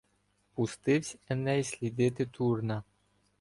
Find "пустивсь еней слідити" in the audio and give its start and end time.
0.53-2.25